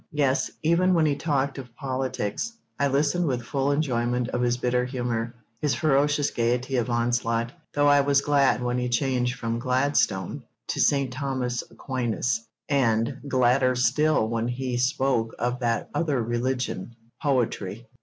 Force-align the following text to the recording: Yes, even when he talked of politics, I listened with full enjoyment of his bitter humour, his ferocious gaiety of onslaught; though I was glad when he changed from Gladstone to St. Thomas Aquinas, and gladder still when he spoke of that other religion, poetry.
Yes, 0.11 0.49
even 0.63 0.95
when 0.95 1.05
he 1.05 1.15
talked 1.15 1.59
of 1.59 1.75
politics, 1.75 2.51
I 2.79 2.87
listened 2.87 3.27
with 3.27 3.43
full 3.43 3.71
enjoyment 3.71 4.29
of 4.29 4.41
his 4.41 4.57
bitter 4.57 4.83
humour, 4.83 5.35
his 5.61 5.75
ferocious 5.75 6.31
gaiety 6.31 6.77
of 6.77 6.89
onslaught; 6.89 7.51
though 7.73 7.87
I 7.87 8.01
was 8.01 8.19
glad 8.21 8.63
when 8.63 8.79
he 8.79 8.89
changed 8.89 9.37
from 9.37 9.59
Gladstone 9.59 10.43
to 10.69 10.79
St. 10.79 11.13
Thomas 11.13 11.63
Aquinas, 11.69 12.43
and 12.67 13.19
gladder 13.27 13.75
still 13.75 14.27
when 14.27 14.47
he 14.47 14.75
spoke 14.75 15.35
of 15.37 15.59
that 15.59 15.87
other 15.93 16.19
religion, 16.23 16.95
poetry. 17.21 17.85